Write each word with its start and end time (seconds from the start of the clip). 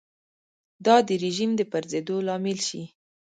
دا 0.85 0.95
د 1.07 1.09
رژیم 1.23 1.51
د 1.55 1.61
پرځېدو 1.71 2.15
لامل 2.27 2.59
شي. 2.67 2.81